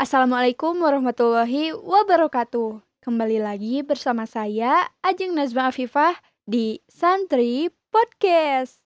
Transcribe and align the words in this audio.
Assalamualaikum 0.00 0.80
warahmatullahi 0.80 1.76
wabarakatuh. 1.76 2.80
Kembali 3.04 3.36
lagi 3.36 3.84
bersama 3.84 4.24
saya 4.24 4.88
Ajeng 5.04 5.36
Nazma 5.36 5.68
Afifah 5.68 6.16
di 6.48 6.80
Santri 6.88 7.68
Podcast. 7.92 8.80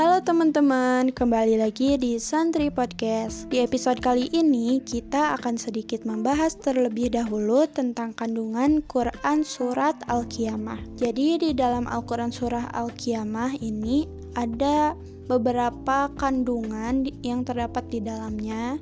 Halo 0.00 0.24
teman-teman, 0.24 1.12
kembali 1.12 1.60
lagi 1.60 2.00
di 2.00 2.16
Santri 2.16 2.72
Podcast. 2.72 3.52
Di 3.52 3.60
episode 3.60 4.00
kali 4.00 4.32
ini 4.32 4.80
kita 4.80 5.36
akan 5.36 5.60
sedikit 5.60 6.08
membahas 6.08 6.56
terlebih 6.56 7.12
dahulu 7.12 7.68
tentang 7.68 8.16
kandungan 8.16 8.80
Quran 8.88 9.44
surat 9.44 10.00
Al-Qiyamah. 10.08 10.80
Jadi 10.96 11.44
di 11.44 11.50
dalam 11.52 11.84
Al-Quran 11.84 12.32
surah 12.32 12.72
Al-Qiyamah 12.72 13.60
ini 13.60 14.24
ada 14.36 14.94
beberapa 15.26 16.12
kandungan 16.14 17.08
yang 17.24 17.42
terdapat 17.42 17.88
di 17.90 18.04
dalamnya. 18.04 18.78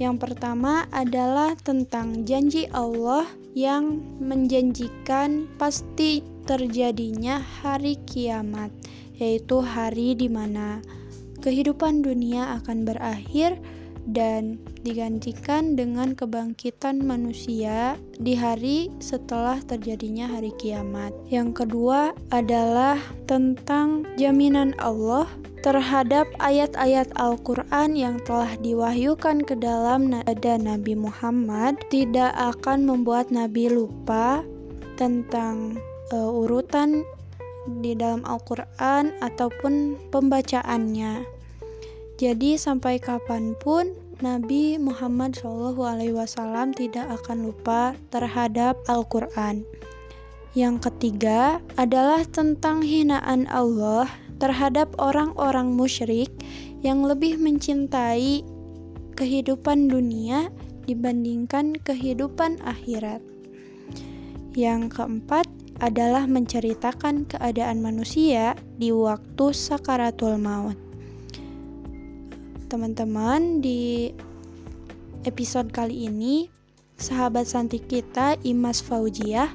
Yang 0.00 0.26
pertama 0.26 0.90
adalah 0.90 1.54
tentang 1.62 2.26
janji 2.26 2.66
Allah 2.74 3.28
yang 3.54 4.02
menjanjikan 4.18 5.46
pasti 5.54 6.26
terjadinya 6.44 7.38
hari 7.38 7.94
kiamat 8.02 8.74
yaitu 9.14 9.62
hari 9.62 10.18
di 10.18 10.26
mana 10.26 10.82
kehidupan 11.38 12.02
dunia 12.02 12.58
akan 12.58 12.82
berakhir 12.82 13.54
dan 14.10 14.60
digantikan 14.84 15.72
dengan 15.72 16.12
kebangkitan 16.12 17.00
manusia 17.00 17.96
di 18.20 18.36
hari 18.36 18.92
setelah 19.00 19.60
terjadinya 19.64 20.28
hari 20.28 20.52
kiamat. 20.60 21.16
Yang 21.32 21.64
kedua 21.64 22.12
adalah 22.28 23.00
tentang 23.24 24.04
jaminan 24.20 24.76
Allah 24.76 25.24
terhadap 25.64 26.28
ayat-ayat 26.44 27.08
Al-Quran 27.16 27.96
yang 27.96 28.20
telah 28.28 28.52
diwahyukan 28.60 29.48
ke 29.48 29.56
dalam 29.56 30.12
nada 30.12 30.60
Nabi 30.60 30.92
Muhammad 30.92 31.80
tidak 31.88 32.36
akan 32.36 32.84
membuat 32.84 33.32
Nabi 33.32 33.72
lupa 33.72 34.44
tentang 35.00 35.80
uh, 36.12 36.28
urutan 36.44 37.00
di 37.80 37.96
dalam 37.96 38.20
Al-Quran 38.28 39.16
ataupun 39.24 39.96
pembacaannya. 40.12 41.33
Jadi 42.14 42.54
sampai 42.54 43.02
kapan 43.02 43.58
pun 43.58 43.90
Nabi 44.22 44.78
Muhammad 44.78 45.34
SAW 45.34 46.70
tidak 46.78 47.10
akan 47.10 47.50
lupa 47.50 47.98
terhadap 48.14 48.78
Al-Quran. 48.86 49.66
Yang 50.54 50.86
ketiga 50.86 51.58
adalah 51.74 52.22
tentang 52.30 52.86
hinaan 52.86 53.50
Allah 53.50 54.06
terhadap 54.38 54.94
orang-orang 55.02 55.74
musyrik 55.74 56.30
yang 56.86 57.02
lebih 57.02 57.34
mencintai 57.42 58.46
kehidupan 59.18 59.90
dunia 59.90 60.54
dibandingkan 60.86 61.74
kehidupan 61.82 62.62
akhirat. 62.62 63.18
Yang 64.54 64.94
keempat 64.94 65.50
adalah 65.82 66.30
menceritakan 66.30 67.26
keadaan 67.26 67.82
manusia 67.82 68.54
di 68.78 68.94
waktu 68.94 69.50
sakaratul 69.50 70.38
maut. 70.38 70.83
Teman-teman, 72.74 73.62
di 73.62 74.10
episode 75.22 75.70
kali 75.70 76.10
ini, 76.10 76.50
sahabat 76.98 77.46
santi 77.46 77.78
kita 77.78 78.34
Imas 78.42 78.82
Faujiah 78.82 79.46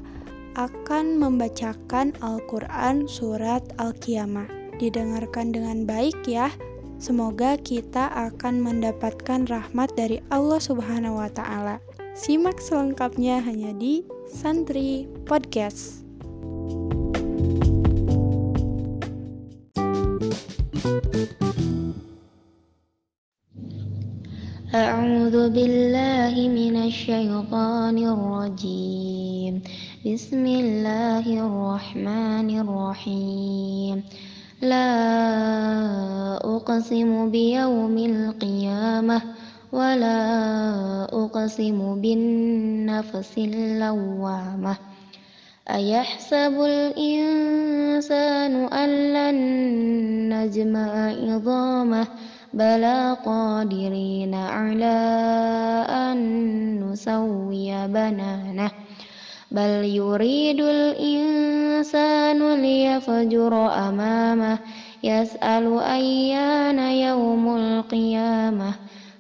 akan 0.56 1.20
membacakan 1.20 2.16
Al-Quran 2.24 3.12
Surat 3.12 3.60
Al-Qiyamah. 3.76 4.48
Didengarkan 4.80 5.52
dengan 5.52 5.84
baik 5.84 6.16
ya. 6.24 6.48
Semoga 6.96 7.60
kita 7.60 8.08
akan 8.08 8.64
mendapatkan 8.64 9.44
rahmat 9.52 9.92
dari 10.00 10.24
Allah 10.32 10.64
Subhanahu 10.64 11.20
wa 11.20 11.28
Ta'ala. 11.28 11.84
Simak 12.16 12.64
selengkapnya 12.64 13.44
hanya 13.44 13.76
di 13.76 14.08
Santri 14.32 15.12
Podcast. 15.28 16.08
أعوذ 25.00 25.56
بالله 25.56 26.36
من 26.60 26.76
الشيطان 26.90 27.98
الرجيم. 28.16 29.54
بسم 30.04 30.44
الله 30.46 31.26
الرحمن 31.48 32.50
الرحيم. 32.64 33.98
لا 34.62 34.92
أقسم 36.56 37.32
بيوم 37.32 37.96
القيامة 38.12 39.18
ولا 39.72 40.20
أقسم 41.24 41.80
بالنفس 42.02 43.34
اللوامة. 43.38 44.76
أيحسب 45.80 46.56
الإنسان 46.74 48.54
أن 48.82 48.90
لن 49.16 49.38
نجمع 50.34 50.92
عظامه 51.30 52.08
بلى 52.54 53.18
قادرين 53.26 54.34
على 54.36 54.98
أن 55.90 56.20
نسوي 56.84 57.88
بنانه 57.88 58.72
بل 59.52 59.86
يريد 59.86 60.60
الإنسان 60.62 62.40
ليفجر 62.62 63.54
أمامه 63.90 64.60
يسأل 65.04 65.80
أيان 65.80 66.80
يوم 66.80 67.58
القيامة 67.58 68.74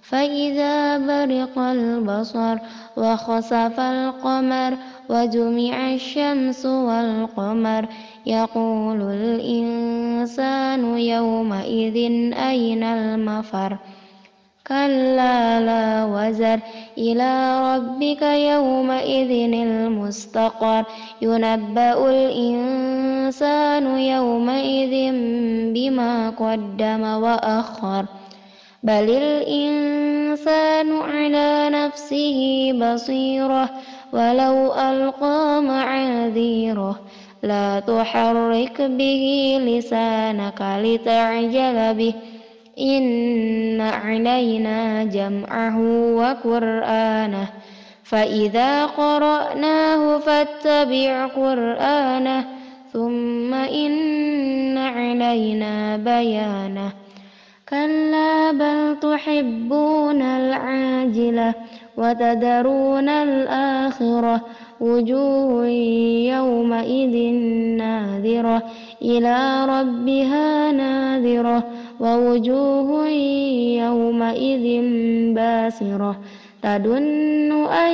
فإذا 0.09 0.97
برق 0.97 1.59
البصر 1.59 2.57
وخسف 2.97 3.79
القمر 3.79 4.77
وجمع 5.09 5.93
الشمس 5.93 6.65
والقمر 6.65 7.85
يقول 8.25 9.01
الإنسان 9.01 10.97
يومئذ 10.97 11.95
أين 12.33 12.83
المفر؟ 12.83 13.77
كلا 14.67 15.59
لا 15.59 16.05
وزر. 16.05 16.59
إلى 16.97 17.61
ربك 17.75 18.21
يومئذ 18.21 19.53
المستقر. 19.53 20.83
ينبأ 21.21 22.09
الإنسان 22.09 23.97
يومئذ 23.97 25.11
بما 25.73 26.29
قدم 26.29 27.03
وأخر. 27.03 28.05
بل 28.83 29.09
الإنسان 29.09 29.98
على 30.91 31.69
نفسه 31.69 32.71
بصيرة 32.73 33.69
ولو 34.13 34.73
ألقى 34.73 35.61
معاذيره 35.61 36.99
لا 37.43 37.79
تحرك 37.79 38.81
به 38.81 39.57
لسانك 39.61 40.61
لتعجل 40.61 41.93
به. 41.93 42.13
إن 42.79 43.81
علينا 43.81 45.03
جمعه 45.03 45.79
وقرآنه 46.15 47.47
فإذا 48.03 48.85
قرأناه 48.85 50.17
فاتبع 50.17 51.25
قرآنه 51.25 52.45
ثم 52.93 53.53
إن 53.53 54.77
علينا 54.77 55.97
بيانه. 55.97 56.91
كلا 57.69 58.51
بل 58.51 58.99
تحبون 58.99 60.21
العاجلة 60.21 61.53
وتذرون 61.97 63.09
الآخرة 63.09 64.41
وجوه 64.79 65.67
يومئذ 66.35 67.33
ناذرة 67.77 68.63
إلى 69.01 69.65
ربها 69.65 70.71
ناذرة 70.71 71.63
ووجوه 71.99 73.07
يومئذ 73.85 74.65
باسرة 75.35 76.19
تدن 76.63 77.51
أن 77.51 77.93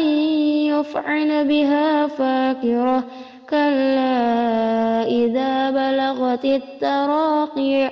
يفعل 0.72 1.48
بها 1.48 2.08
فاكرة 2.08 3.04
كلا 3.50 5.04
إذا 5.08 5.72
بلغت 5.72 6.46
التراقي 6.46 7.92